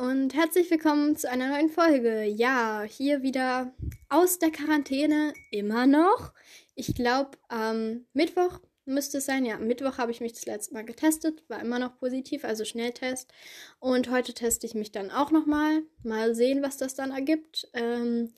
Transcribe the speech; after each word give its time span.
und 0.00 0.32
herzlich 0.34 0.70
willkommen 0.70 1.16
zu 1.16 1.28
einer 1.28 1.48
neuen 1.48 1.70
Folge. 1.70 2.22
Ja, 2.22 2.82
hier 2.82 3.22
wieder 3.22 3.72
aus 4.08 4.38
der 4.38 4.52
Quarantäne, 4.52 5.32
immer 5.50 5.86
noch. 5.86 6.32
Ich 6.76 6.94
glaube, 6.94 7.32
am 7.48 8.04
Mittwoch 8.12 8.60
müsste 8.84 9.18
es 9.18 9.26
sein. 9.26 9.44
Ja, 9.44 9.58
Mittwoch 9.58 9.98
habe 9.98 10.12
ich 10.12 10.20
mich 10.20 10.34
das 10.34 10.46
letzte 10.46 10.74
Mal 10.74 10.84
getestet, 10.84 11.42
war 11.48 11.60
immer 11.60 11.80
noch 11.80 11.98
positiv, 11.98 12.44
also 12.44 12.64
Schnelltest. 12.64 13.32
Und 13.80 14.08
heute 14.08 14.34
teste 14.34 14.66
ich 14.66 14.74
mich 14.74 14.92
dann 14.92 15.10
auch 15.10 15.32
nochmal. 15.32 15.82
Mal 16.04 16.36
sehen, 16.36 16.62
was 16.62 16.76
das 16.76 16.94
dann 16.94 17.10
ergibt. 17.10 17.68
Ähm, 17.72 18.32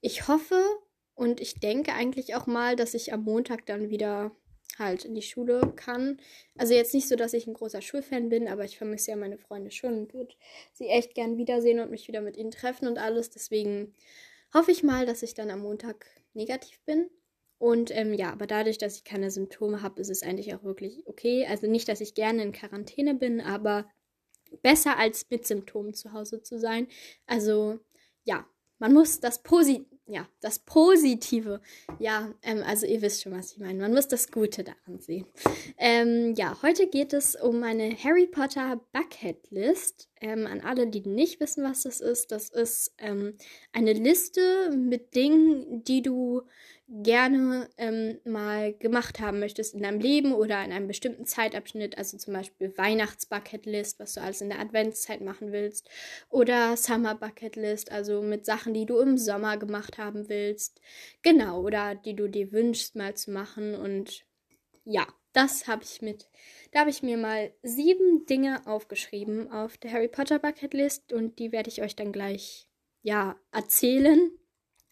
ich 0.00 0.26
hoffe 0.26 0.60
und 1.14 1.40
ich 1.40 1.60
denke 1.60 1.92
eigentlich 1.92 2.34
auch 2.34 2.48
mal, 2.48 2.74
dass 2.74 2.92
ich 2.92 3.12
am 3.12 3.22
Montag 3.22 3.66
dann 3.66 3.88
wieder 3.88 4.32
halt 4.78 5.04
in 5.04 5.14
die 5.14 5.22
Schule 5.22 5.72
kann. 5.76 6.18
Also 6.56 6.74
jetzt 6.74 6.94
nicht 6.94 7.08
so, 7.08 7.16
dass 7.16 7.32
ich 7.32 7.46
ein 7.46 7.54
großer 7.54 7.82
Schulfan 7.82 8.28
bin, 8.28 8.48
aber 8.48 8.64
ich 8.64 8.78
vermisse 8.78 9.12
ja 9.12 9.16
meine 9.16 9.38
Freunde 9.38 9.70
schon 9.70 9.98
und 9.98 10.14
würde 10.14 10.34
sie 10.72 10.88
echt 10.88 11.14
gern 11.14 11.36
wiedersehen 11.36 11.80
und 11.80 11.90
mich 11.90 12.08
wieder 12.08 12.20
mit 12.20 12.36
ihnen 12.36 12.50
treffen 12.50 12.88
und 12.88 12.98
alles. 12.98 13.30
Deswegen 13.30 13.94
hoffe 14.52 14.70
ich 14.70 14.82
mal, 14.82 15.06
dass 15.06 15.22
ich 15.22 15.34
dann 15.34 15.50
am 15.50 15.60
Montag 15.60 16.06
negativ 16.34 16.80
bin. 16.84 17.10
Und 17.58 17.96
ähm, 17.96 18.12
ja, 18.12 18.32
aber 18.32 18.46
dadurch, 18.46 18.78
dass 18.78 18.96
ich 18.96 19.04
keine 19.04 19.30
Symptome 19.30 19.80
habe, 19.80 20.00
ist 20.00 20.10
es 20.10 20.22
eigentlich 20.22 20.54
auch 20.54 20.64
wirklich 20.64 21.06
okay. 21.06 21.46
Also 21.46 21.66
nicht, 21.66 21.88
dass 21.88 22.00
ich 22.00 22.14
gerne 22.14 22.42
in 22.42 22.52
Quarantäne 22.52 23.14
bin, 23.14 23.40
aber 23.40 23.88
besser 24.62 24.98
als 24.98 25.30
mit 25.30 25.46
Symptomen 25.46 25.94
zu 25.94 26.12
Hause 26.12 26.42
zu 26.42 26.58
sein. 26.58 26.88
Also 27.26 27.78
ja, 28.24 28.46
man 28.78 28.92
muss 28.92 29.20
das 29.20 29.42
Posi 29.42 29.86
ja, 30.06 30.28
das 30.40 30.58
Positive. 30.58 31.60
Ja, 31.98 32.34
ähm, 32.42 32.62
also 32.66 32.86
ihr 32.86 33.00
wisst 33.00 33.22
schon, 33.22 33.32
was 33.32 33.52
ich 33.52 33.58
meine. 33.58 33.80
Man 33.80 33.94
muss 33.94 34.06
das 34.06 34.30
Gute 34.30 34.62
daran 34.62 35.00
sehen. 35.00 35.26
Ähm, 35.78 36.34
ja, 36.36 36.56
heute 36.62 36.86
geht 36.86 37.12
es 37.12 37.36
um 37.36 37.60
meine 37.60 37.96
Harry 37.96 38.26
Potter 38.26 38.80
Bucket 38.92 39.50
List. 39.50 40.08
Ähm, 40.20 40.46
an 40.46 40.60
alle, 40.60 40.86
die 40.88 41.00
nicht 41.08 41.40
wissen, 41.40 41.64
was 41.64 41.82
das 41.82 42.00
ist, 42.00 42.32
das 42.32 42.50
ist 42.50 42.94
ähm, 42.98 43.34
eine 43.72 43.92
Liste 43.92 44.70
mit 44.76 45.14
Dingen, 45.14 45.84
die 45.84 46.02
du 46.02 46.42
gerne 46.86 47.68
ähm, 47.78 48.18
mal 48.24 48.74
gemacht 48.74 49.18
haben 49.18 49.40
möchtest 49.40 49.74
in 49.74 49.82
deinem 49.82 50.00
Leben 50.00 50.34
oder 50.34 50.62
in 50.64 50.72
einem 50.72 50.86
bestimmten 50.86 51.24
Zeitabschnitt, 51.24 51.96
also 51.96 52.18
zum 52.18 52.34
Beispiel 52.34 52.76
Weihnachts-Bucketlist, 52.76 53.98
was 53.98 54.14
du 54.14 54.20
alles 54.20 54.42
in 54.42 54.50
der 54.50 54.60
Adventszeit 54.60 55.22
machen 55.22 55.50
willst, 55.50 55.88
oder 56.28 56.76
Summer-Bucketlist, 56.76 57.90
also 57.90 58.20
mit 58.20 58.44
Sachen, 58.44 58.74
die 58.74 58.84
du 58.84 58.98
im 58.98 59.16
Sommer 59.16 59.56
gemacht 59.56 59.96
haben 59.96 60.28
willst, 60.28 60.80
genau, 61.22 61.62
oder 61.62 61.94
die 61.94 62.14
du 62.14 62.28
dir 62.28 62.52
wünschst 62.52 62.96
mal 62.96 63.14
zu 63.14 63.30
machen 63.30 63.74
und 63.74 64.26
ja, 64.84 65.06
das 65.32 65.66
habe 65.66 65.82
ich 65.82 66.02
mit, 66.02 66.28
da 66.72 66.80
habe 66.80 66.90
ich 66.90 67.02
mir 67.02 67.16
mal 67.16 67.52
sieben 67.62 68.26
Dinge 68.26 68.66
aufgeschrieben 68.66 69.50
auf 69.50 69.78
der 69.78 69.90
Harry 69.90 70.08
Potter 70.08 70.38
Bucketlist 70.38 71.12
und 71.14 71.38
die 71.38 71.50
werde 71.50 71.70
ich 71.70 71.82
euch 71.82 71.96
dann 71.96 72.12
gleich, 72.12 72.68
ja, 73.02 73.36
erzählen. 73.52 74.30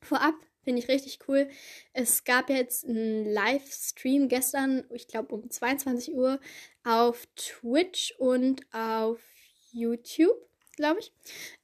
Vorab 0.01 0.35
Finde 0.65 0.81
ich 0.81 0.89
richtig 0.89 1.19
cool. 1.29 1.49
Es 1.93 2.25
gab 2.25 2.49
jetzt 2.49 2.85
einen 2.85 3.27
Livestream 3.27 4.29
gestern, 4.29 4.85
ich 4.91 5.09
glaube 5.09 5.35
um 5.35 5.51
22 5.51 6.15
Uhr, 6.15 6.39
auf 6.85 7.27
Twitch 7.37 8.15
und 8.19 8.63
auf 8.73 9.21
YouTube, 9.73 10.37
glaube 10.77 11.01
ich, 11.01 11.13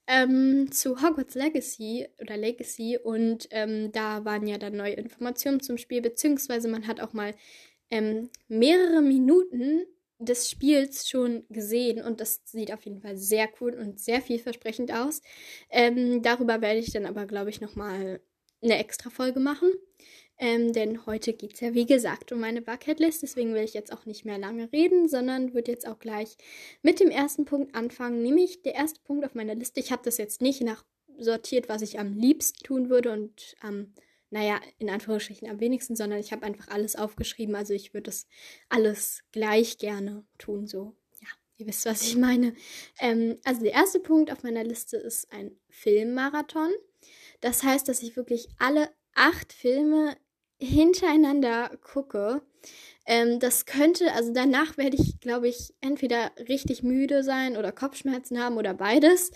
ähm, 0.07 0.73
zu 0.73 1.01
Hogwarts 1.03 1.35
Legacy 1.35 2.09
oder 2.21 2.37
Legacy. 2.37 2.99
Und 2.99 3.49
ähm, 3.51 3.93
da 3.93 4.25
waren 4.25 4.47
ja 4.47 4.59
dann 4.59 4.77
neue 4.77 4.95
Informationen 4.95 5.61
zum 5.61 5.78
Spiel, 5.78 6.01
beziehungsweise 6.01 6.69
man 6.69 6.87
hat 6.87 7.01
auch 7.01 7.12
mal 7.12 7.34
ähm, 7.91 8.31
mehrere 8.49 9.01
Minuten 9.03 9.84
des 10.19 10.51
Spiels 10.51 11.09
schon 11.09 11.45
gesehen 11.49 12.03
und 12.05 12.21
das 12.21 12.41
sieht 12.45 12.72
auf 12.72 12.84
jeden 12.84 13.01
Fall 13.01 13.17
sehr 13.17 13.49
cool 13.61 13.75
und 13.75 14.01
sehr 14.01 14.21
vielversprechend 14.21 14.93
aus. 14.93 15.22
Ähm, 15.71 16.22
darüber 16.22 16.61
werde 16.61 16.81
ich 16.81 16.93
dann 16.93 17.06
aber, 17.06 17.27
glaube 17.27 17.51
ich, 17.51 17.61
nochmal 17.61 18.21
eine 18.63 18.79
extra 18.79 19.11
Folge 19.11 19.41
machen. 19.41 19.71
Ähm, 20.41 20.73
denn 20.73 21.05
heute 21.05 21.33
geht 21.33 21.55
es 21.55 21.61
ja, 21.61 21.75
wie 21.75 21.87
gesagt, 21.87 22.31
um 22.31 22.39
meine 22.41 22.63
Bucketlist. 22.63 23.23
Deswegen 23.23 23.55
will 23.55 23.65
ich 23.65 23.75
jetzt 23.75 23.93
auch 23.93 24.07
nicht 24.07 24.25
mehr 24.25 24.39
lange 24.39 24.73
reden, 24.73 25.09
sondern 25.09 25.53
würde 25.53 25.73
jetzt 25.73 25.87
auch 25.87 25.99
gleich 25.99 26.37
mit 26.81 27.01
dem 27.01 27.11
ersten 27.11 27.45
Punkt 27.45 27.75
anfangen. 27.75 28.23
Nämlich 28.23 28.63
der 28.63 28.75
erste 28.75 29.01
Punkt 29.03 29.25
auf 29.25 29.35
meiner 29.35 29.57
Liste. 29.57 29.81
Ich 29.81 29.91
habe 29.91 30.03
das 30.05 30.17
jetzt 30.17 30.41
nicht 30.41 30.63
nach 30.63 30.85
sortiert, 31.19 31.69
was 31.69 31.83
ich 31.83 31.99
am 31.99 32.13
liebsten 32.13 32.63
tun 32.63 32.89
würde 32.89 33.11
und 33.11 33.57
am, 33.61 33.75
ähm, 33.75 33.95
naja, 34.31 34.61
in 34.79 34.91
Anführungsstrichen 34.91 35.49
am 35.49 35.59
wenigsten, 35.59 35.97
sondern 35.97 36.21
ich 36.21 36.33
habe 36.33 36.45
einfach 36.45 36.69
alles 36.69 36.97
aufgeschrieben. 36.97 37.57
Also 37.57 37.73
ich 37.73 37.95
würde 37.95 38.05
das 38.05 38.29
alles 38.69 39.23
gleich 39.33 39.79
gerne 39.79 40.25
tun. 40.37 40.67
So, 40.67 40.95
ja, 41.21 41.29
ihr 41.57 41.67
wisst, 41.67 41.87
was 41.87 42.03
ich 42.03 42.17
meine. 42.17 42.55
Ähm, 43.01 43.39
also 43.45 43.63
der 43.63 43.73
erste 43.73 44.01
Punkt 44.01 44.31
auf 44.31 44.43
meiner 44.43 44.63
Liste 44.63 44.99
ist 44.99 45.33
ein 45.33 45.59
Filmmarathon. 45.69 46.71
Das 47.41 47.62
heißt, 47.62 47.88
dass 47.88 48.03
ich 48.03 48.16
wirklich 48.16 48.49
alle 48.59 48.88
acht 49.15 49.53
Filme 49.53 50.16
hintereinander 50.60 51.71
gucke. 51.82 52.43
Ähm, 53.06 53.38
das 53.41 53.65
könnte, 53.65 54.12
also 54.12 54.32
danach 54.32 54.76
werde 54.76 54.97
ich, 54.97 55.21
glaube 55.21 55.48
ich, 55.48 55.75
entweder 55.81 56.32
richtig 56.48 56.82
müde 56.82 57.22
sein 57.22 57.56
oder 57.56 57.72
Kopfschmerzen 57.72 58.43
haben 58.43 58.56
oder 58.56 58.75
beides. 58.75 59.31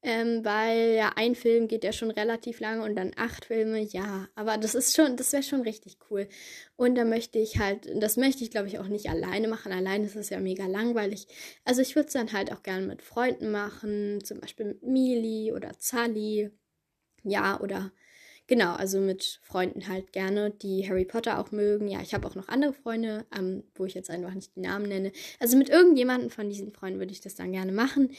Ähm, 0.00 0.44
weil 0.44 0.94
ja 0.94 1.12
ein 1.16 1.34
Film 1.34 1.66
geht 1.66 1.82
ja 1.82 1.92
schon 1.92 2.12
relativ 2.12 2.60
lange 2.60 2.84
und 2.84 2.94
dann 2.94 3.10
acht 3.16 3.46
Filme, 3.46 3.80
ja, 3.80 4.28
aber 4.36 4.56
das 4.56 4.76
ist 4.76 4.94
schon, 4.94 5.16
das 5.16 5.32
wäre 5.32 5.42
schon 5.42 5.62
richtig 5.62 5.98
cool. 6.08 6.28
Und 6.76 6.94
da 6.94 7.04
möchte 7.04 7.40
ich 7.40 7.58
halt, 7.58 7.90
das 8.00 8.16
möchte 8.16 8.44
ich 8.44 8.52
glaube 8.52 8.68
ich 8.68 8.78
auch 8.78 8.86
nicht 8.86 9.10
alleine 9.10 9.48
machen. 9.48 9.72
Alleine 9.72 10.06
ist 10.06 10.14
es 10.14 10.30
ja 10.30 10.38
mega 10.38 10.66
langweilig. 10.66 11.26
Also 11.64 11.82
ich 11.82 11.96
würde 11.96 12.06
es 12.06 12.12
dann 12.12 12.32
halt 12.32 12.52
auch 12.52 12.62
gerne 12.62 12.86
mit 12.86 13.02
Freunden 13.02 13.50
machen, 13.50 14.22
zum 14.22 14.38
Beispiel 14.38 14.66
mit 14.66 14.82
Mili 14.84 15.52
oder 15.52 15.76
Zali 15.80 16.52
ja, 17.24 17.60
oder 17.60 17.92
genau, 18.48 18.74
also 18.74 18.98
mit 18.98 19.40
Freunden 19.42 19.86
halt 19.86 20.12
gerne, 20.12 20.50
die 20.50 20.88
Harry 20.88 21.04
Potter 21.04 21.38
auch 21.38 21.52
mögen. 21.52 21.86
Ja, 21.86 22.00
ich 22.00 22.14
habe 22.14 22.26
auch 22.26 22.34
noch 22.34 22.48
andere 22.48 22.72
Freunde, 22.72 23.26
ähm, 23.36 23.62
wo 23.74 23.84
ich 23.84 23.94
jetzt 23.94 24.10
einfach 24.10 24.34
nicht 24.34 24.56
die 24.56 24.60
Namen 24.60 24.88
nenne. 24.88 25.12
Also 25.38 25.56
mit 25.56 25.68
irgendjemandem 25.68 26.30
von 26.30 26.48
diesen 26.48 26.72
Freunden 26.72 26.98
würde 26.98 27.12
ich 27.12 27.20
das 27.20 27.36
dann 27.36 27.52
gerne 27.52 27.72
machen. 27.72 28.10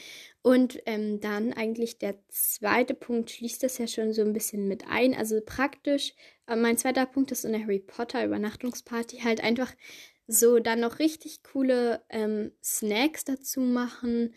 Und 0.42 0.80
ähm, 0.86 1.20
dann 1.20 1.52
eigentlich 1.52 1.98
der 1.98 2.14
zweite 2.28 2.94
Punkt 2.94 3.30
schließt 3.30 3.62
das 3.62 3.76
ja 3.76 3.86
schon 3.86 4.14
so 4.14 4.22
ein 4.22 4.32
bisschen 4.32 4.68
mit 4.68 4.84
ein. 4.88 5.14
Also 5.14 5.40
praktisch, 5.44 6.14
äh, 6.46 6.56
mein 6.56 6.78
zweiter 6.78 7.04
Punkt 7.04 7.32
ist 7.32 7.42
so 7.42 7.48
eine 7.48 7.60
Harry 7.60 7.80
Potter 7.80 8.24
Übernachtungsparty 8.24 9.18
halt 9.18 9.42
einfach 9.42 9.74
so 10.28 10.60
dann 10.60 10.80
noch 10.80 11.00
richtig 11.00 11.42
coole 11.42 12.02
ähm, 12.08 12.52
Snacks 12.62 13.24
dazu 13.24 13.60
machen. 13.60 14.32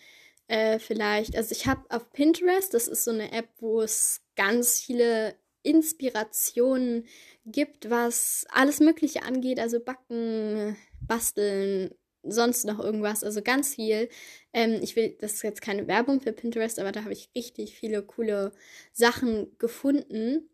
Äh, 0.47 0.79
vielleicht, 0.79 1.37
also 1.37 1.51
ich 1.51 1.67
habe 1.67 1.85
auf 1.89 2.11
Pinterest, 2.11 2.73
das 2.73 2.87
ist 2.87 3.05
so 3.05 3.11
eine 3.11 3.31
App, 3.31 3.47
wo 3.59 3.81
es 3.81 4.22
ganz 4.35 4.81
viele 4.81 5.35
Inspirationen 5.63 7.05
gibt, 7.45 7.89
was 7.89 8.45
alles 8.49 8.79
Mögliche 8.79 9.23
angeht, 9.23 9.59
also 9.59 9.79
Backen, 9.79 10.75
Basteln, 11.01 11.93
sonst 12.23 12.65
noch 12.65 12.79
irgendwas, 12.79 13.23
also 13.23 13.41
ganz 13.41 13.75
viel. 13.75 14.09
Ähm, 14.53 14.79
ich 14.81 14.95
will, 14.95 15.15
das 15.19 15.33
ist 15.33 15.43
jetzt 15.43 15.61
keine 15.61 15.87
Werbung 15.87 16.21
für 16.21 16.33
Pinterest, 16.33 16.79
aber 16.79 16.91
da 16.91 17.03
habe 17.03 17.13
ich 17.13 17.29
richtig 17.35 17.75
viele 17.75 18.01
coole 18.03 18.53
Sachen 18.91 19.57
gefunden. 19.57 20.49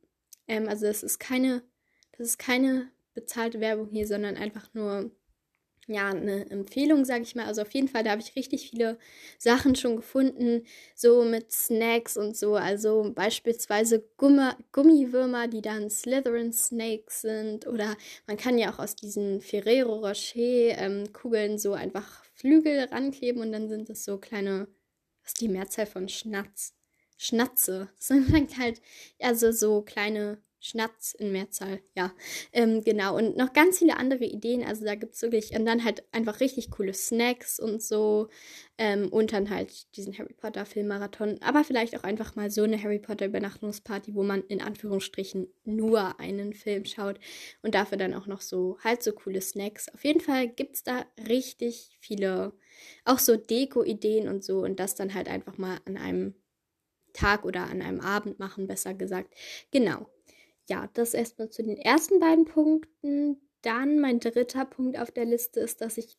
Ähm, 0.48 0.68
also 0.68 0.86
das 0.88 1.04
ist 1.04 1.20
keine, 1.20 1.64
das 2.18 2.28
ist 2.28 2.38
keine 2.40 2.92
bezahlte 3.14 3.60
Werbung 3.60 3.90
hier, 3.90 4.08
sondern 4.08 4.36
einfach 4.36 4.74
nur 4.74 5.12
ja, 5.88 6.10
eine 6.10 6.50
Empfehlung, 6.50 7.04
sage 7.06 7.24
ich 7.24 7.36
mal. 7.36 7.46
Also 7.46 7.62
auf 7.64 7.72
jeden 7.74 7.88
Fall, 7.88 8.04
da 8.04 8.12
habe 8.12 8.22
ich 8.22 8.36
richtig 8.36 8.70
viele 8.70 8.98
Sachen 9.38 9.76
schon 9.76 9.96
gefunden, 9.96 10.66
so 10.96 11.24
mit 11.24 11.52
Snacks 11.52 12.16
und 12.18 12.38
so. 12.38 12.56
Also 12.56 13.12
beispielsweise 13.16 14.04
Gummi 14.18 14.52
Gummiwürmer, 14.72 15.48
die 15.48 15.62
dann 15.62 15.90
Slytherin 15.90 16.54
Snakes 16.54 17.22
sind. 17.22 17.66
Oder 17.68 17.98
man 18.28 18.38
kann 18.38 18.58
ja 18.58 18.72
auch 18.72 18.80
aus 18.80 18.96
diesen 18.96 19.42
Ferrero 19.42 19.96
Rocher 19.96 20.40
ähm, 20.78 21.12
Kugeln 21.14 21.58
so 21.58 21.74
einfach 21.74 22.24
Flügel 22.34 22.86
rankleben 22.86 23.42
und 23.42 23.52
dann 23.52 23.68
sind 23.68 23.90
das 23.90 24.06
so 24.06 24.18
kleine, 24.18 24.68
was 25.24 25.32
ist 25.32 25.42
die 25.42 25.50
Mehrzahl 25.50 25.88
von 25.88 26.08
Schnatz? 26.08 26.74
Schnatze. 27.18 27.90
Das 27.98 28.08
sind 28.08 28.58
halt, 28.58 28.82
also 29.20 29.52
so 29.52 29.82
kleine 29.82 30.42
Schnatz 30.62 31.14
in 31.18 31.32
Mehrzahl, 31.32 31.80
ja. 31.96 32.14
Ähm, 32.52 32.84
genau. 32.84 33.16
Und 33.16 33.38
noch 33.38 33.54
ganz 33.54 33.80
viele 33.80 33.98
andere 33.98 34.26
Ideen. 34.26 34.64
Also 34.64 34.84
da 34.84 34.96
gibt 34.96 35.16
es 35.16 35.22
wirklich, 35.22 35.52
und 35.58 35.66
dann 35.66 35.86
halt 35.86 36.04
einfach 36.12 36.42
richtig 36.42 36.70
coole 36.70 36.94
Snacks 36.94 37.60
und 37.60 37.82
so. 37.82 38.28
Ähm, 38.78 39.08
und 39.10 39.32
dann 39.32 39.50
halt 39.50 39.96
diesen 39.96 40.18
Harry 40.18 40.34
Potter 40.34 40.66
Filmmarathon. 40.66 41.42
Aber 41.42 41.64
vielleicht 41.64 41.98
auch 41.98 42.04
einfach 42.04 42.36
mal 42.36 42.52
so 42.52 42.64
eine 42.64 42.82
Harry 42.82 43.00
Potter 43.00 43.28
Übernachtungsparty, 43.28 44.16
wo 44.16 44.24
man 44.24 44.44
in 44.48 44.62
Anführungsstrichen 44.62 45.48
nur 45.64 46.20
einen 46.20 46.54
Film 46.54 46.84
schaut. 46.84 47.20
Und 47.62 47.74
dafür 47.74 47.98
dann 47.98 48.14
auch 48.14 48.28
noch 48.28 48.42
so 48.42 48.78
halt 48.84 49.02
so 49.02 49.14
coole 49.14 49.40
Snacks. 49.42 49.88
Auf 49.94 50.04
jeden 50.04 50.22
Fall 50.22 50.50
gibt 50.50 50.76
es 50.76 50.84
da 50.84 51.06
richtig 51.30 51.98
viele, 52.02 52.52
auch 53.06 53.20
so 53.20 53.38
Deko-Ideen 53.38 54.28
und 54.28 54.44
so. 54.44 54.60
Und 54.60 54.80
das 54.80 54.96
dann 54.96 55.14
halt 55.14 55.30
einfach 55.30 55.58
mal 55.58 55.80
an 55.86 55.96
einem 55.96 56.36
Tag 57.14 57.46
oder 57.46 57.64
an 57.64 57.82
einem 57.82 58.02
Abend 58.02 58.40
machen, 58.40 58.68
besser 58.68 58.94
gesagt. 58.94 59.34
Genau 59.72 60.08
ja, 60.70 60.90
das 60.94 61.14
erstmal 61.14 61.50
zu 61.50 61.64
den 61.64 61.78
ersten 61.78 62.20
beiden 62.20 62.46
Punkten. 62.46 63.42
Dann 63.62 64.00
mein 64.00 64.20
dritter 64.20 64.66
Punkt 64.66 64.98
auf 64.98 65.12
der 65.12 65.26
Liste 65.26 65.60
ist, 65.60 65.82
dass 65.82 65.98
ich 65.98 66.18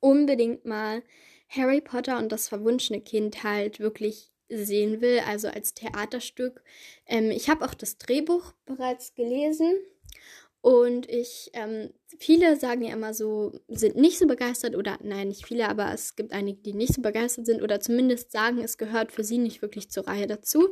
unbedingt 0.00 0.64
mal 0.64 1.02
Harry 1.48 1.80
Potter 1.80 2.18
und 2.18 2.32
das 2.32 2.48
verwunschene 2.48 3.00
Kind 3.00 3.44
halt 3.44 3.78
wirklich 3.78 4.32
sehen 4.48 5.00
will, 5.00 5.20
also 5.26 5.48
als 5.48 5.74
Theaterstück. 5.74 6.64
Ähm, 7.06 7.30
ich 7.30 7.48
habe 7.48 7.64
auch 7.64 7.74
das 7.74 7.98
Drehbuch 7.98 8.52
bereits 8.64 9.14
gelesen 9.14 9.76
und 10.62 11.08
ich, 11.08 11.50
ähm, 11.54 11.90
viele 12.18 12.56
sagen 12.56 12.82
ja 12.82 12.92
immer 12.92 13.14
so, 13.14 13.52
sind 13.68 13.96
nicht 13.96 14.18
so 14.18 14.26
begeistert 14.26 14.76
oder 14.76 14.98
nein, 15.02 15.28
nicht 15.28 15.46
viele, 15.46 15.68
aber 15.68 15.92
es 15.92 16.16
gibt 16.16 16.32
einige, 16.32 16.60
die 16.60 16.74
nicht 16.74 16.94
so 16.94 17.00
begeistert 17.00 17.46
sind 17.46 17.62
oder 17.62 17.80
zumindest 17.80 18.30
sagen, 18.30 18.58
es 18.58 18.76
gehört 18.76 19.10
für 19.10 19.24
sie 19.24 19.38
nicht 19.38 19.62
wirklich 19.62 19.90
zur 19.90 20.06
Reihe 20.06 20.26
dazu. 20.26 20.68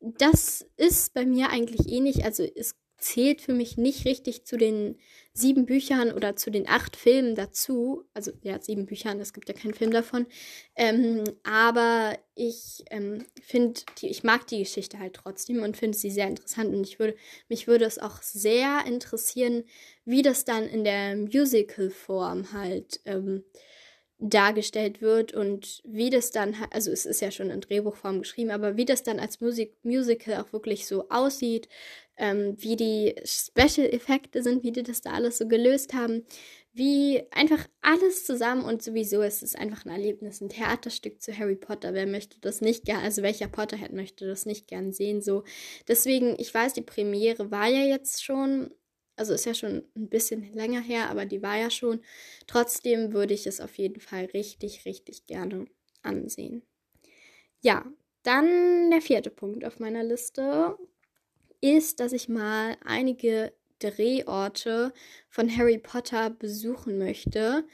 Das 0.00 0.64
ist 0.76 1.14
bei 1.14 1.26
mir 1.26 1.50
eigentlich 1.50 1.88
ähnlich. 1.92 2.24
Also 2.24 2.44
es 2.44 2.76
zählt 3.04 3.42
für 3.42 3.52
mich 3.52 3.76
nicht 3.76 4.06
richtig 4.06 4.46
zu 4.46 4.56
den 4.56 4.98
sieben 5.34 5.66
Büchern 5.66 6.10
oder 6.10 6.36
zu 6.36 6.50
den 6.50 6.66
acht 6.66 6.96
Filmen 6.96 7.34
dazu. 7.34 8.04
Also 8.14 8.32
ja, 8.42 8.58
sieben 8.62 8.86
Büchern, 8.86 9.20
es 9.20 9.34
gibt 9.34 9.46
ja 9.48 9.54
keinen 9.54 9.74
Film 9.74 9.90
davon. 9.90 10.26
Ähm, 10.74 11.24
aber 11.42 12.18
ich 12.34 12.82
ähm, 12.90 13.26
finde, 13.42 13.82
ich 14.00 14.24
mag 14.24 14.46
die 14.46 14.60
Geschichte 14.60 14.98
halt 14.98 15.12
trotzdem 15.14 15.62
und 15.62 15.76
finde 15.76 15.98
sie 15.98 16.10
sehr 16.10 16.28
interessant. 16.28 16.74
Und 16.74 16.86
ich 16.86 16.98
würde, 16.98 17.14
mich 17.50 17.66
würde 17.66 17.84
es 17.84 17.98
auch 17.98 18.22
sehr 18.22 18.84
interessieren, 18.86 19.64
wie 20.06 20.22
das 20.22 20.46
dann 20.46 20.66
in 20.66 20.84
der 20.84 21.14
Musical-Form 21.16 22.54
halt 22.54 23.00
ähm, 23.04 23.44
dargestellt 24.18 25.02
wird 25.02 25.34
und 25.34 25.82
wie 25.84 26.08
das 26.08 26.30
dann, 26.30 26.54
also 26.70 26.90
es 26.90 27.04
ist 27.04 27.20
ja 27.20 27.30
schon 27.30 27.50
in 27.50 27.60
Drehbuchform 27.60 28.20
geschrieben, 28.20 28.50
aber 28.50 28.76
wie 28.76 28.84
das 28.84 29.02
dann 29.02 29.18
als 29.18 29.40
Musik, 29.40 29.76
Musical 29.82 30.40
auch 30.42 30.52
wirklich 30.52 30.86
so 30.86 31.08
aussieht, 31.10 31.68
ähm, 32.16 32.54
wie 32.58 32.76
die 32.76 33.14
Special-Effekte 33.24 34.42
sind, 34.42 34.62
wie 34.62 34.72
die 34.72 34.82
das 34.82 35.00
da 35.00 35.12
alles 35.12 35.38
so 35.38 35.48
gelöst 35.48 35.94
haben, 35.94 36.24
wie 36.72 37.22
einfach 37.30 37.66
alles 37.82 38.26
zusammen 38.26 38.64
und 38.64 38.82
sowieso 38.82 39.22
ist 39.22 39.42
es 39.42 39.54
einfach 39.54 39.84
ein 39.86 39.92
Erlebnis, 39.92 40.40
ein 40.40 40.48
Theaterstück 40.48 41.22
zu 41.22 41.36
Harry 41.36 41.54
Potter. 41.54 41.94
Wer 41.94 42.06
möchte 42.06 42.40
das 42.40 42.60
nicht 42.60 42.84
gern, 42.84 43.02
also 43.02 43.22
welcher 43.22 43.46
Potterhead 43.46 43.92
möchte 43.92 44.26
das 44.26 44.44
nicht 44.44 44.66
gern 44.66 44.92
sehen, 44.92 45.22
so. 45.22 45.44
Deswegen, 45.86 46.34
ich 46.38 46.52
weiß, 46.52 46.72
die 46.74 46.82
Premiere 46.82 47.52
war 47.52 47.68
ja 47.68 47.84
jetzt 47.84 48.24
schon, 48.24 48.74
also 49.16 49.32
ist 49.34 49.46
ja 49.46 49.54
schon 49.54 49.84
ein 49.96 50.08
bisschen 50.08 50.52
länger 50.52 50.80
her, 50.80 51.10
aber 51.10 51.26
die 51.26 51.42
war 51.42 51.56
ja 51.56 51.70
schon. 51.70 52.00
Trotzdem 52.48 53.12
würde 53.12 53.34
ich 53.34 53.46
es 53.46 53.60
auf 53.60 53.76
jeden 53.78 54.00
Fall 54.00 54.24
richtig, 54.26 54.84
richtig 54.84 55.26
gerne 55.26 55.66
ansehen. 56.02 56.62
Ja, 57.60 57.84
dann 58.24 58.90
der 58.90 59.00
vierte 59.00 59.30
Punkt 59.30 59.64
auf 59.64 59.78
meiner 59.78 60.02
Liste 60.02 60.76
ist, 61.64 61.98
dass 62.00 62.12
ich 62.12 62.28
mal 62.28 62.76
einige 62.84 63.52
Drehorte 63.78 64.92
von 65.28 65.54
Harry 65.56 65.78
Potter 65.78 66.28
besuchen 66.30 66.98
möchte. 66.98 67.64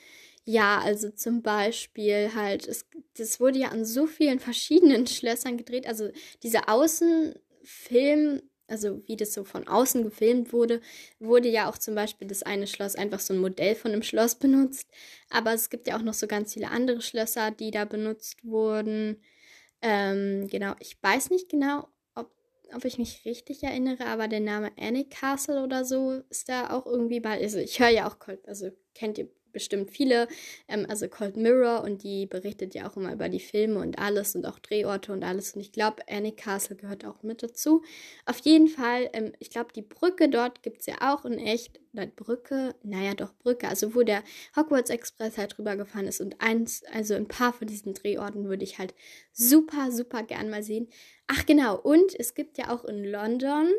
Ja, 0.45 0.79
also 0.81 1.11
zum 1.11 1.43
Beispiel 1.43 2.31
halt, 2.35 2.67
es, 2.69 2.87
das 3.17 3.41
wurde 3.41 3.59
ja 3.59 3.69
an 3.69 3.85
so 3.85 4.07
vielen 4.07 4.39
verschiedenen 4.39 5.07
Schlössern 5.09 5.57
gedreht. 5.57 5.87
Also 5.89 6.11
dieser 6.45 6.69
Außenfilm, 6.69 8.43
also 8.69 9.03
wie 9.07 9.17
das 9.17 9.35
so 9.35 9.43
von 9.45 9.67
außen 9.67 10.05
gefilmt 10.05 10.53
wurde, 10.53 10.81
wurde 11.19 11.49
ja 11.49 11.69
auch 11.69 11.77
zum 11.77 11.97
Beispiel 11.97 12.29
das 12.29 12.45
eine 12.45 12.69
Schloss 12.69 12.95
einfach 12.95 13.21
so 13.21 13.35
ein 13.35 13.41
Modell 13.41 13.75
von 13.75 13.93
einem 13.93 14.03
Schloss 14.05 14.37
benutzt. 14.37 14.89
Aber 15.31 15.53
es 15.53 15.69
gibt 15.69 15.89
ja 15.89 15.97
auch 15.97 16.03
noch 16.03 16.15
so 16.15 16.29
ganz 16.29 16.55
viele 16.55 16.71
andere 16.71 17.03
Schlösser, 17.03 17.51
die 17.51 17.73
da 17.73 17.85
benutzt 17.85 18.45
wurden. 18.45 19.21
Ähm, 19.83 20.47
genau, 20.49 20.75
ich 20.81 20.97
weiß 21.03 21.31
nicht 21.31 21.49
genau, 21.49 21.89
ob 22.75 22.85
ich 22.85 22.99
mich 22.99 23.25
richtig 23.25 23.63
erinnere, 23.63 24.07
aber 24.07 24.29
der 24.29 24.41
Name 24.41 24.71
Annie 24.79 25.09
Castle 25.09 25.63
oder 25.63 25.85
so 25.85 26.23
ist 26.29 26.49
da 26.49 26.71
auch 26.71 26.87
irgendwie 26.87 27.21
bei. 27.21 27.41
Also 27.41 27.59
ich 27.59 27.79
höre 27.79 27.89
ja 27.89 28.09
auch 28.09 28.19
Cold, 28.19 28.47
also 28.49 28.71
kennt 28.95 29.19
ihr 29.19 29.29
bestimmt 29.53 29.91
viele, 29.91 30.29
ähm, 30.69 30.87
also 30.89 31.09
Cold 31.09 31.37
Mirror 31.37 31.83
und 31.83 32.03
die 32.03 32.27
berichtet 32.27 32.75
ja 32.75 32.89
auch 32.89 32.97
immer 32.97 33.13
über 33.13 33.29
die 33.29 33.41
Filme 33.41 33.81
und 33.81 33.99
alles 33.99 34.35
und 34.35 34.47
auch 34.47 34.59
Drehorte 34.59 35.13
und 35.13 35.23
alles. 35.23 35.55
Und 35.55 35.61
ich 35.61 35.73
glaube, 35.73 36.03
Annie 36.09 36.33
Castle 36.33 36.77
gehört 36.77 37.05
auch 37.05 37.23
mit 37.23 37.43
dazu. 37.43 37.83
Auf 38.27 38.39
jeden 38.41 38.69
Fall, 38.69 39.11
ähm, 39.13 39.33
ich 39.39 39.51
glaube, 39.51 39.73
die 39.75 39.83
Brücke 39.83 40.29
dort 40.29 40.63
gibt 40.63 40.81
es 40.81 40.87
ja 40.87 40.97
auch 41.01 41.25
in 41.25 41.39
echt, 41.39 41.81
oder 41.93 42.07
Brücke, 42.07 42.75
naja 42.83 43.15
doch 43.15 43.35
Brücke, 43.35 43.69
also 43.69 43.95
wo 43.95 44.03
der 44.03 44.23
Hogwarts 44.57 44.91
Express 44.91 45.39
halt 45.39 45.57
drüber 45.57 45.77
gefahren 45.77 46.07
ist. 46.07 46.21
Und 46.21 46.41
eins, 46.41 46.83
also 46.93 47.15
ein 47.15 47.29
paar 47.29 47.53
von 47.53 47.67
diesen 47.67 47.95
Drehorten 47.95 48.49
würde 48.49 48.65
ich 48.65 48.79
halt 48.79 48.95
super, 49.33 49.91
super 49.91 50.23
gern 50.23 50.51
mal 50.51 50.63
sehen. 50.63 50.89
Ach 51.27 51.47
genau, 51.47 51.79
und 51.79 52.19
es 52.19 52.35
gibt 52.35 52.59
ja 52.59 52.71
auch 52.71 52.85
in 52.85 53.05
London 53.05 53.71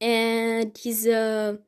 äh, 0.00 0.66
diese, 0.84 1.64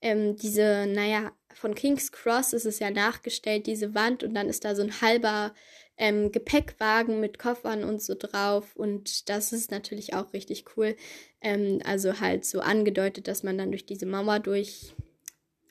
ähm, 0.00 0.36
diese, 0.36 0.86
naja, 0.86 1.32
von 1.54 1.74
King's 1.74 2.12
Cross 2.12 2.52
ist 2.52 2.66
es 2.66 2.78
ja 2.78 2.90
nachgestellt, 2.90 3.66
diese 3.66 3.94
Wand, 3.94 4.22
und 4.22 4.34
dann 4.34 4.48
ist 4.48 4.64
da 4.64 4.74
so 4.74 4.82
ein 4.82 5.00
halber 5.00 5.54
ähm, 5.96 6.32
Gepäckwagen 6.32 7.20
mit 7.20 7.38
Koffern 7.38 7.84
und 7.84 8.02
so 8.02 8.14
drauf. 8.18 8.74
Und 8.76 9.28
das 9.28 9.52
ist 9.52 9.70
natürlich 9.70 10.14
auch 10.14 10.32
richtig 10.32 10.64
cool. 10.76 10.96
Ähm, 11.40 11.80
also 11.84 12.20
halt 12.20 12.44
so 12.44 12.60
angedeutet, 12.60 13.28
dass 13.28 13.42
man 13.42 13.58
dann 13.58 13.70
durch 13.70 13.86
diese 13.86 14.06
Mauer 14.06 14.40
durch, 14.40 14.94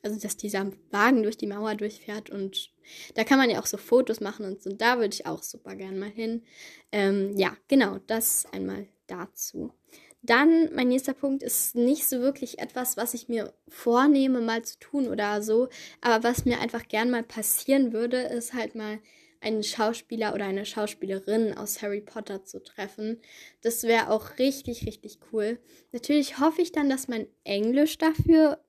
also 0.03 0.19
dass 0.19 0.37
dieser 0.37 0.71
Wagen 0.91 1.23
durch 1.23 1.37
die 1.37 1.47
Mauer 1.47 1.75
durchfährt 1.75 2.29
und 2.29 2.71
da 3.15 3.23
kann 3.23 3.37
man 3.37 3.49
ja 3.49 3.61
auch 3.61 3.65
so 3.65 3.77
Fotos 3.77 4.19
machen 4.19 4.45
und 4.45 4.61
so. 4.61 4.71
Da 4.71 4.97
würde 4.97 5.13
ich 5.13 5.25
auch 5.25 5.43
super 5.43 5.75
gern 5.75 5.99
mal 5.99 6.09
hin. 6.09 6.43
Ähm, 6.91 7.37
ja, 7.37 7.55
genau, 7.67 7.99
das 8.07 8.45
einmal 8.51 8.87
dazu. 9.07 9.73
Dann, 10.23 10.73
mein 10.75 10.89
nächster 10.89 11.13
Punkt 11.13 11.41
ist 11.41 11.75
nicht 11.75 12.07
so 12.07 12.21
wirklich 12.21 12.59
etwas, 12.59 12.95
was 12.95 13.13
ich 13.15 13.27
mir 13.27 13.53
vornehme, 13.67 14.41
mal 14.41 14.63
zu 14.63 14.77
tun 14.79 15.07
oder 15.07 15.41
so. 15.41 15.69
Aber 16.01 16.23
was 16.23 16.45
mir 16.45 16.59
einfach 16.59 16.87
gern 16.87 17.09
mal 17.09 17.23
passieren 17.23 17.91
würde, 17.91 18.17
ist 18.21 18.53
halt 18.53 18.75
mal 18.75 18.99
einen 19.39 19.63
Schauspieler 19.63 20.35
oder 20.35 20.45
eine 20.45 20.65
Schauspielerin 20.65 21.57
aus 21.57 21.81
Harry 21.81 22.01
Potter 22.01 22.43
zu 22.45 22.61
treffen. 22.63 23.19
Das 23.61 23.83
wäre 23.83 24.11
auch 24.11 24.37
richtig, 24.37 24.85
richtig 24.85 25.17
cool. 25.31 25.59
Natürlich 25.91 26.39
hoffe 26.39 26.61
ich 26.61 26.71
dann, 26.71 26.89
dass 26.89 27.07
mein 27.07 27.27
Englisch 27.43 27.97
dafür 27.97 28.63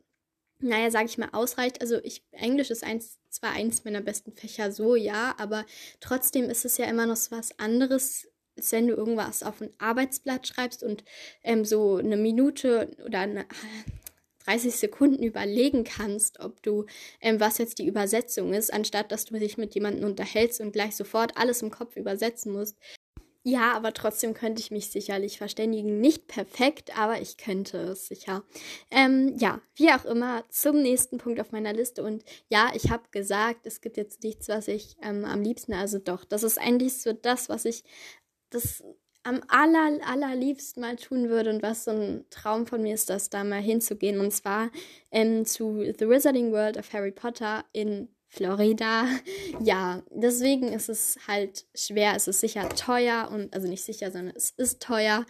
naja, 0.63 0.91
sage 0.91 1.07
ich 1.07 1.19
mal, 1.19 1.29
ausreicht. 1.33 1.81
Also 1.81 1.99
ich, 2.03 2.25
Englisch 2.31 2.71
ist 2.71 2.85
eins, 2.85 3.19
zwar 3.29 3.51
eins 3.51 3.85
meiner 3.85 4.01
besten 4.01 4.33
Fächer, 4.33 4.71
so 4.73 4.95
ja, 4.95 5.35
aber 5.39 5.67
trotzdem 6.01 6.49
ist 6.49 6.65
es 6.65 6.79
ja 6.79 6.87
immer 6.87 7.07
noch 7.07 7.17
so 7.17 7.37
was 7.37 7.59
anderes, 7.59 8.29
als 8.57 8.73
wenn 8.73 8.87
du 8.87 8.95
irgendwas 8.95 9.43
auf 9.43 9.61
ein 9.61 9.71
Arbeitsblatt 9.79 10.47
schreibst 10.47 10.83
und 10.83 11.05
ähm, 11.43 11.65
so 11.65 11.97
eine 11.97 12.17
Minute 12.17 12.91
oder 13.05 13.21
eine, 13.21 13.47
30 14.47 14.75
Sekunden 14.75 15.23
überlegen 15.23 15.85
kannst, 15.85 16.41
ob 16.41 16.63
du, 16.63 16.87
ähm, 17.21 17.39
was 17.39 17.59
jetzt 17.59 17.79
die 17.79 17.87
Übersetzung 17.87 18.53
ist, 18.53 18.73
anstatt 18.73 19.13
dass 19.13 19.25
du 19.25 19.39
dich 19.39 19.57
mit 19.57 19.75
jemandem 19.75 20.05
unterhältst 20.05 20.61
und 20.61 20.73
gleich 20.73 20.97
sofort 20.97 21.37
alles 21.37 21.63
im 21.63 21.71
Kopf 21.71 21.97
übersetzen 21.97 22.53
musst. 22.53 22.77
Ja, 23.45 23.73
aber 23.73 23.93
trotzdem 23.93 24.35
könnte 24.35 24.61
ich 24.61 24.71
mich 24.71 24.91
sicherlich 24.91 25.39
verständigen. 25.39 26.01
Nicht 26.01 26.29
perfekt, 26.29 26.97
aber 26.97 27.21
ich 27.21 27.37
könnte 27.37 27.77
es 27.79 28.07
sicher. 28.07 28.45
Ähm, 28.89 29.35
ja, 29.37 29.61
wie 29.75 29.91
auch 29.91 30.05
immer, 30.05 30.45
zum 30.49 30.81
nächsten 30.81 31.19
Punkt 31.19 31.41
auf 31.41 31.51
meiner 31.51 31.73
Liste. 31.73 32.05
Und 32.05 32.23
ja, 32.49 32.71
ich 32.73 32.91
habe 32.91 33.03
gesagt, 33.11 33.67
es 33.67 33.81
gibt 33.81 33.97
jetzt 33.97 34.23
nichts, 34.23 34.49
was 34.49 34.69
ich 34.69 34.97
ähm, 35.03 35.25
am 35.25 35.43
liebsten, 35.43 35.73
also 35.73 35.99
doch, 35.99 36.25
das 36.25 36.45
ist 36.45 36.57
eigentlich 36.57 37.03
so 37.03 37.13
das, 37.13 37.49
was 37.49 37.65
ich, 37.65 37.83
das 38.55 38.83
am 39.25 39.41
aller, 39.49 39.99
allerliebsten 40.05 40.81
mal 40.81 40.97
tun 40.97 41.29
würde 41.29 41.51
und 41.51 41.63
was 41.63 41.85
so 41.85 41.93
ein 41.93 42.25
Traum 42.31 42.67
von 42.67 42.83
mir 42.83 42.95
ist, 42.95 43.09
das 43.09 43.31
da 43.31 43.45
mal 43.45 43.61
hinzugehen. 43.61 44.19
Und 44.19 44.33
zwar 44.33 44.71
ähm, 45.11 45.45
zu 45.45 45.85
The 45.99 46.09
Wizarding 46.09 46.53
World 46.53 46.77
of 46.77 46.93
Harry 46.93 47.13
Potter 47.13 47.65
in 47.73 48.09
Florida. 48.29 49.07
Ja, 49.61 50.03
deswegen 50.11 50.73
ist 50.73 50.89
es 50.89 51.19
halt 51.29 51.67
schwer. 51.75 52.15
Es 52.17 52.27
ist 52.27 52.41
sicher 52.41 52.69
teuer 52.71 53.29
und, 53.31 53.55
also 53.55 53.69
nicht 53.69 53.85
sicher, 53.85 54.11
sondern 54.11 54.35
es 54.35 54.51
ist 54.51 54.83
teuer. 54.83 55.25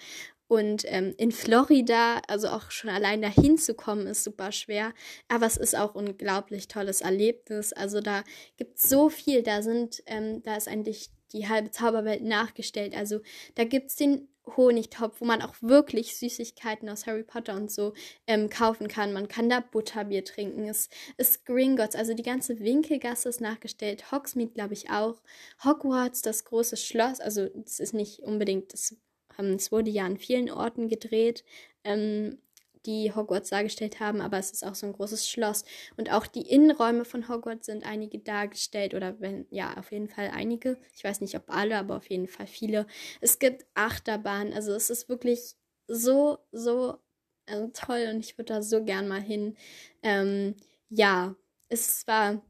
Und 0.49 0.85
ähm, 0.87 1.15
in 1.17 1.33
Florida, 1.33 2.21
also 2.29 2.49
auch 2.49 2.71
schon 2.71 2.91
allein 2.91 3.21
dahin 3.21 3.59
zu 3.59 3.75
kommen, 3.75 4.07
ist 4.07 4.23
super 4.23 4.53
schwer. 4.53 4.93
Aber 5.29 5.47
es 5.47 5.57
ist 5.57 5.77
auch 5.77 5.95
unglaublich 5.95 6.69
tolles 6.69 7.01
Erlebnis. 7.01 7.73
Also 7.73 8.01
da 8.01 8.23
gibt 8.57 8.79
es 8.79 8.89
so 8.89 9.09
viel. 9.09 9.43
Da 9.43 9.63
sind, 9.63 10.03
ähm, 10.07 10.43
da 10.43 10.57
ist 10.57 10.69
eigentlich 10.69 11.11
die 11.33 11.49
halbe 11.49 11.71
Zauberwelt 11.71 12.23
nachgestellt. 12.23 12.95
Also 12.97 13.21
da 13.55 13.65
gibt 13.65 13.91
es 13.91 13.97
den 13.97 14.29
Honigtopf, 14.57 15.21
wo 15.21 15.25
man 15.25 15.41
auch 15.41 15.55
wirklich 15.61 16.17
Süßigkeiten 16.17 16.89
aus 16.89 17.07
Harry 17.07 17.23
Potter 17.23 17.55
und 17.55 17.71
so 17.71 17.95
ähm, 18.27 18.51
kaufen 18.51 18.89
kann. 18.89 19.13
Man 19.13 19.29
kann 19.29 19.49
da 19.49 19.61
Butterbier 19.61 20.25
trinken. 20.25 20.69
Es 20.69 20.89
ist 21.17 21.47
Gringotts, 21.47 21.95
also 21.95 22.15
die 22.15 22.25
ganze 22.25 22.59
Winkelgasse 22.59 23.29
ist 23.29 23.41
nachgestellt. 23.41 24.11
Hogsmeade, 24.11 24.53
glaube 24.53 24.75
ich, 24.75 24.91
auch. 24.91 25.23
Hogwarts, 25.65 26.23
das 26.23 26.45
große 26.45 26.77
Schloss, 26.77 27.21
also 27.21 27.49
es 27.65 27.79
ist 27.79 27.95
nicht 27.95 28.21
unbedingt, 28.21 28.75
es, 28.75 28.97
ähm, 29.39 29.55
es 29.55 29.71
wurde 29.71 29.91
ja 29.91 30.05
an 30.05 30.19
vielen 30.19 30.51
Orten 30.51 30.89
gedreht. 30.89 31.45
Ähm, 31.85 32.39
die 32.87 33.15
Hogwarts 33.15 33.51
dargestellt 33.51 34.01
haben, 34.01 34.21
aber 34.21 34.39
es 34.39 34.51
ist 34.51 34.65
auch 34.65 34.75
so 34.75 34.87
ein 34.87 34.93
großes 34.93 35.29
Schloss. 35.29 35.65
Und 35.97 36.13
auch 36.13 36.27
die 36.27 36.49
Innenräume 36.49 37.05
von 37.05 37.29
Hogwarts 37.29 37.67
sind 37.67 37.85
einige 37.85 38.19
dargestellt 38.19 38.95
oder 38.95 39.21
wenn, 39.21 39.47
ja, 39.51 39.77
auf 39.77 39.93
jeden 39.93 40.09
Fall 40.09 40.31
einige. 40.33 40.79
Ich 40.95 41.05
weiß 41.05 41.21
nicht, 41.21 41.37
ob 41.37 41.45
alle, 41.49 41.79
aber 41.79 41.97
auf 41.97 42.11
jeden 42.11 42.29
Fall 42.29 42.47
viele. 42.47 42.87
Es 43.21 43.39
gibt 43.39 43.67
Achterbahnen, 43.75 44.53
also 44.53 44.73
es 44.73 44.91
ist 44.91 45.09
wirklich 45.09 45.55
so, 45.87 46.39
so 46.53 46.99
also 47.47 47.71
toll 47.73 48.09
und 48.13 48.21
ich 48.21 48.39
würde 48.39 48.55
da 48.55 48.63
so 48.63 48.85
gern 48.85 49.09
mal 49.09 49.21
hin. 49.21 49.57
Ähm, 50.03 50.55
ja, 50.89 51.35
es 51.69 52.07
war 52.07 52.43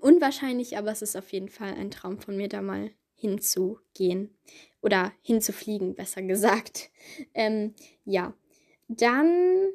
unwahrscheinlich, 0.00 0.78
aber 0.78 0.90
es 0.92 1.02
ist 1.02 1.16
auf 1.16 1.32
jeden 1.32 1.48
Fall 1.48 1.74
ein 1.74 1.90
Traum 1.90 2.20
von 2.20 2.36
mir, 2.36 2.48
da 2.48 2.62
mal 2.62 2.90
hinzugehen. 3.14 4.34
Oder 4.82 5.12
hinzufliegen, 5.22 5.94
besser 5.94 6.22
gesagt. 6.22 6.90
Ähm, 7.34 7.74
ja. 8.04 8.34
Dann 8.92 9.68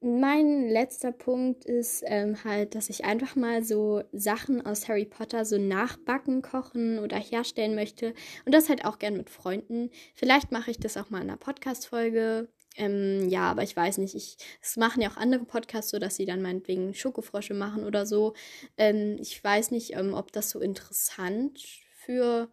mein 0.00 0.68
letzter 0.68 1.12
Punkt 1.12 1.64
ist 1.64 2.02
ähm, 2.06 2.42
halt, 2.42 2.74
dass 2.74 2.90
ich 2.90 3.04
einfach 3.04 3.36
mal 3.36 3.62
so 3.62 4.02
Sachen 4.12 4.64
aus 4.64 4.88
Harry 4.88 5.04
Potter 5.04 5.44
so 5.44 5.56
nachbacken, 5.56 6.42
kochen 6.42 6.98
oder 6.98 7.16
herstellen 7.16 7.76
möchte. 7.76 8.12
Und 8.44 8.52
das 8.52 8.68
halt 8.68 8.84
auch 8.84 8.98
gern 8.98 9.16
mit 9.16 9.30
Freunden. 9.30 9.90
Vielleicht 10.14 10.50
mache 10.50 10.72
ich 10.72 10.80
das 10.80 10.96
auch 10.96 11.10
mal 11.10 11.22
in 11.22 11.30
einer 11.30 11.38
Podcast-Folge. 11.38 12.48
Ähm, 12.76 13.28
ja, 13.28 13.50
aber 13.50 13.62
ich 13.62 13.76
weiß 13.76 13.98
nicht. 13.98 14.16
Ich, 14.16 14.36
es 14.60 14.76
machen 14.76 15.00
ja 15.00 15.10
auch 15.10 15.16
andere 15.16 15.44
Podcasts 15.44 15.92
so, 15.92 16.00
dass 16.00 16.16
sie 16.16 16.26
dann 16.26 16.42
meinetwegen 16.42 16.92
Schokofrosche 16.92 17.54
machen 17.54 17.84
oder 17.84 18.04
so. 18.04 18.34
Ähm, 18.76 19.16
ich 19.20 19.42
weiß 19.42 19.70
nicht, 19.70 19.94
ähm, 19.94 20.12
ob 20.12 20.32
das 20.32 20.50
so 20.50 20.58
interessant 20.58 21.60
für 22.04 22.50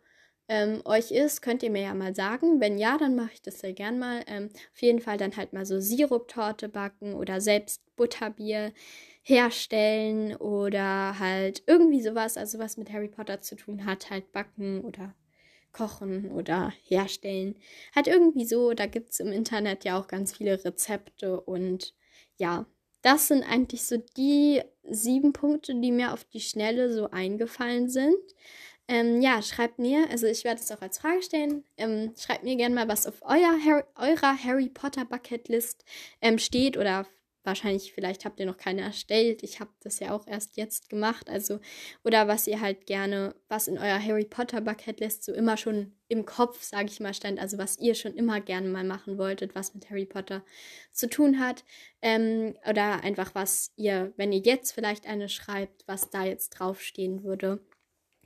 ähm, 0.48 0.82
euch 0.86 1.12
ist, 1.12 1.42
könnt 1.42 1.64
ihr 1.64 1.72
mir 1.72 1.84
ja 1.84 1.94
mal 1.94 2.16
sagen. 2.16 2.60
Wenn 2.60 2.78
ja, 2.78 2.98
dann 2.98 3.16
mache 3.16 3.32
ich 3.34 3.42
das 3.42 3.60
sehr 3.60 3.74
gern 3.74 4.00
mal. 4.00 4.24
Ähm, 4.28 4.50
auf 4.74 4.82
jeden 4.82 5.00
Fall 5.00 5.18
dann 5.18 5.36
halt 5.38 5.54
mal 5.54 5.66
so 5.66 5.80
Siruptorte 5.80 6.70
backen 6.70 7.14
oder 7.16 7.42
selbst 7.42 7.82
Butterbier 7.96 8.74
herstellen 9.22 10.36
oder 10.36 11.18
halt 11.20 11.64
irgendwie 11.68 12.02
sowas, 12.02 12.38
also 12.38 12.60
was 12.60 12.78
mit 12.78 12.92
Harry 12.92 13.08
Potter 13.08 13.42
zu 13.42 13.56
tun 13.56 13.86
hat, 13.86 14.10
halt 14.10 14.32
backen 14.34 14.82
oder 14.82 15.16
kochen 15.72 16.32
oder 16.32 16.72
herstellen. 16.86 17.56
Halt 17.96 18.08
irgendwie 18.08 18.46
so, 18.46 18.74
da 18.74 18.86
gibt 18.86 19.12
es 19.12 19.20
im 19.20 19.32
Internet 19.32 19.86
ja 19.86 20.00
auch 20.00 20.08
ganz 20.08 20.36
viele 20.36 20.64
Rezepte 20.64 21.40
und 21.42 21.94
ja, 22.38 22.66
das 23.02 23.28
sind 23.28 23.44
eigentlich 23.44 23.84
so 23.86 23.98
die 24.18 24.62
sieben 24.90 25.34
Punkte, 25.34 25.76
die 25.76 25.92
mir 25.92 26.14
auf 26.14 26.24
die 26.26 26.40
Schnelle 26.40 26.94
so 26.94 27.10
eingefallen 27.12 27.90
sind. 27.90 28.16
Ähm, 28.88 29.22
ja, 29.22 29.42
schreibt 29.42 29.80
mir, 29.80 30.10
also 30.10 30.28
ich 30.28 30.44
werde 30.44 30.60
es 30.60 30.72
auch 30.72 30.82
als 30.82 30.98
Frage 31.00 31.22
stellen, 31.24 31.64
ähm, 31.78 32.14
schreibt 32.18 32.44
mir 32.44 32.58
gerne 32.58 32.76
mal, 32.76 32.88
was 32.90 33.08
auf 33.08 33.22
euer 33.22 33.58
Harry, 33.66 33.84
eurer 33.96 34.38
Harry 34.44 34.70
Potter 34.70 35.06
Bucketlist 35.06 35.86
ähm, 36.22 36.38
steht 36.38 36.78
oder 36.78 37.08
wahrscheinlich, 37.44 37.94
vielleicht 37.94 38.26
habt 38.26 38.40
ihr 38.40 38.46
noch 38.46 38.58
keine 38.58 38.82
erstellt. 38.82 39.44
Ich 39.44 39.60
habe 39.60 39.72
das 39.82 40.00
ja 40.00 40.12
auch 40.12 40.28
erst 40.28 40.58
jetzt 40.58 40.90
gemacht. 40.90 41.30
Also, 41.30 41.60
oder 42.04 42.28
was 42.28 42.48
ihr 42.48 42.62
halt 42.62 42.86
gerne, 42.86 43.36
was 43.50 43.68
in 43.68 43.78
eurer 43.78 44.02
Harry 44.02 44.26
Potter 44.26 44.62
Bucketlist 44.62 45.24
so 45.24 45.34
immer 45.34 45.58
schon 45.58 45.94
im 46.08 46.26
Kopf, 46.26 46.64
sage 46.64 46.88
ich 46.88 47.00
mal, 47.00 47.14
stand. 47.14 47.40
Also, 47.40 47.58
was 47.58 47.80
ihr 47.80 47.96
schon 47.96 48.16
immer 48.16 48.40
gerne 48.42 48.70
mal 48.70 48.84
machen 48.84 49.18
wolltet, 49.18 49.56
was 49.56 49.74
mit 49.74 49.90
Harry 49.90 50.06
Potter 50.06 50.44
zu 50.92 51.10
tun 51.10 51.40
hat. 51.40 51.64
Ähm, 52.02 52.56
oder 52.70 53.04
einfach, 53.04 53.36
was 53.36 53.72
ihr, 53.76 54.14
wenn 54.18 54.32
ihr 54.32 54.40
jetzt 54.40 54.72
vielleicht 54.72 55.06
eine 55.06 55.30
schreibt, 55.30 55.84
was 55.88 56.10
da 56.10 56.24
jetzt 56.24 56.50
draufstehen 56.52 57.24
würde. 57.24 57.60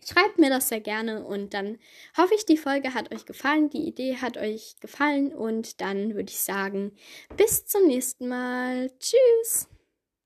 Schreibt 0.06 0.40
mir 0.40 0.50
das 0.50 0.70
sehr 0.70 0.80
gerne 0.80 1.24
und 1.26 1.54
dann 1.54 1.80
hoffe 2.18 2.34
ich, 2.36 2.46
die 2.46 2.58
Folge 2.58 2.94
hat 2.94 3.14
euch 3.14 3.26
gefallen, 3.26 3.70
die 3.70 3.88
Idee 3.88 4.18
hat 4.18 4.38
euch 4.38 4.76
gefallen 4.80 5.34
und 5.34 5.82
dann 5.82 6.16
würde 6.16 6.30
ich 6.30 6.40
sagen, 6.40 6.96
bis 7.36 7.66
zum 7.66 7.88
nächsten 7.88 8.28
Mal. 8.28 8.92
Tschüss! 9.00 9.68